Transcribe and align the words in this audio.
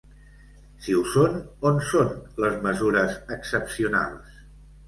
Si 0.85 0.95
ho 0.99 1.03
són, 1.15 1.37
on 1.71 1.77
són 1.89 2.09
les 2.45 2.57
mesures 2.65 3.15
excepcionals? 3.37 4.43